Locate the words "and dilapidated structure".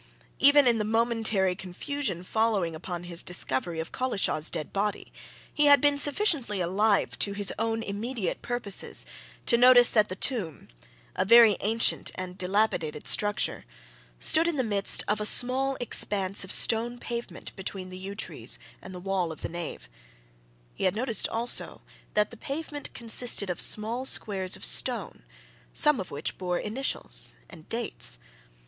12.15-13.63